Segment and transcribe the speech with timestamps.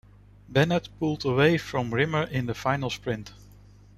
[0.49, 3.33] Bennett pulled away from Rimmer in the final sprint.